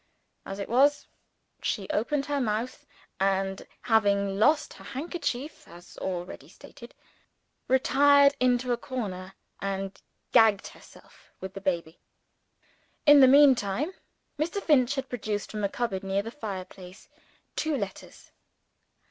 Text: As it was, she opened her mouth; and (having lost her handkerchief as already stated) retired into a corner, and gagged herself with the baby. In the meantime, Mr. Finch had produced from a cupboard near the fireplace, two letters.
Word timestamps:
As 0.47 0.57
it 0.57 0.67
was, 0.67 1.05
she 1.61 1.87
opened 1.91 2.25
her 2.25 2.41
mouth; 2.41 2.87
and 3.19 3.67
(having 3.83 4.39
lost 4.39 4.73
her 4.73 4.83
handkerchief 4.83 5.67
as 5.67 5.95
already 5.99 6.49
stated) 6.49 6.95
retired 7.67 8.35
into 8.39 8.73
a 8.73 8.77
corner, 8.77 9.35
and 9.59 10.01
gagged 10.31 10.69
herself 10.69 11.29
with 11.39 11.53
the 11.53 11.61
baby. 11.61 11.99
In 13.05 13.19
the 13.19 13.27
meantime, 13.27 13.91
Mr. 14.39 14.59
Finch 14.59 14.95
had 14.95 15.07
produced 15.07 15.51
from 15.51 15.63
a 15.63 15.69
cupboard 15.69 16.03
near 16.03 16.23
the 16.23 16.31
fireplace, 16.31 17.07
two 17.55 17.77
letters. 17.77 18.31